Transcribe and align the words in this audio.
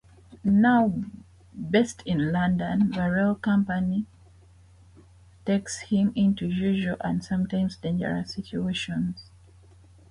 Now 0.43 0.99
based 1.69 2.01
in 2.07 2.31
London, 2.31 2.91
Varela's 2.91 3.37
company 3.39 4.07
takes 5.45 5.77
him 5.77 6.11
into 6.15 6.45
unusual 6.45 6.97
and 7.01 7.23
sometimes 7.23 7.77
dangerous 7.77 8.33
situations. 8.33 9.29